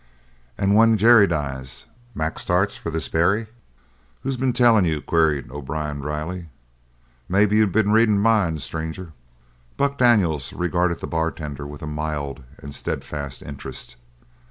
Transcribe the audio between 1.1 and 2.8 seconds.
dies, Mac starts